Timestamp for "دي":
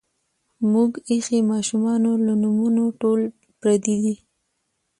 4.03-4.15